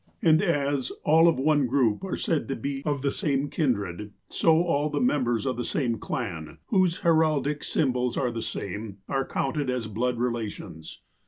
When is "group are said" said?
1.99-2.47